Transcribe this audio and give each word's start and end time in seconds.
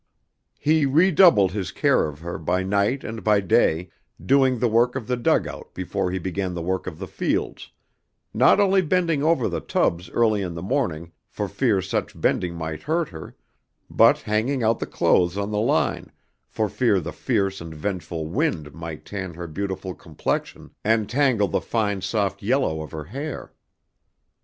He 0.57 0.87
redoubled 0.87 1.51
his 1.51 1.71
care 1.71 2.07
of 2.07 2.21
her 2.21 2.39
by 2.39 2.63
night 2.63 3.03
and 3.03 3.23
by 3.23 3.39
day, 3.39 3.91
doing 4.25 4.57
the 4.57 4.67
work 4.67 4.95
of 4.95 5.05
the 5.05 5.15
dugout 5.15 5.75
before 5.75 6.09
he 6.09 6.17
began 6.17 6.55
the 6.55 6.61
work 6.63 6.87
of 6.87 6.97
the 6.97 7.05
fields, 7.05 7.69
not 8.33 8.59
only 8.59 8.81
bending 8.81 9.21
over 9.21 9.47
the 9.47 9.59
tubs 9.59 10.09
early 10.09 10.41
in 10.41 10.55
the 10.55 10.63
morning 10.63 11.11
for 11.29 11.47
fear 11.47 11.83
such 11.83 12.19
bending 12.19 12.55
might 12.55 12.81
hurt 12.81 13.09
her, 13.09 13.35
but 13.91 14.17
hanging 14.21 14.63
out 14.63 14.79
the 14.79 14.87
clothes 14.87 15.37
on 15.37 15.51
the 15.51 15.61
line 15.61 16.11
for 16.47 16.67
fear 16.67 16.99
the 16.99 17.13
fierce 17.13 17.61
and 17.61 17.75
vengeful 17.75 18.25
wind 18.25 18.73
might 18.73 19.05
tan 19.05 19.35
her 19.35 19.45
beautiful 19.45 19.93
complexion 19.93 20.71
and 20.83 21.11
tangle 21.11 21.47
the 21.47 21.61
fine 21.61 22.01
soft 22.01 22.41
yellow 22.41 22.81
of 22.81 22.89
her 22.89 23.03
hair. 23.03 23.53